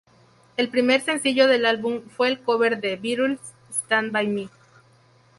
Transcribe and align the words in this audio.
El 0.57 0.69
primer 0.69 1.01
sencillo 1.01 1.45
del 1.47 1.63
álbum 1.63 2.01
fue 2.09 2.29
el 2.29 2.39
cover 2.41 2.81
de 2.81 2.97
The 2.97 3.01
Beatles, 3.03 3.39
"Stand 3.71 4.11
by 4.11 4.25
Me". 4.27 4.49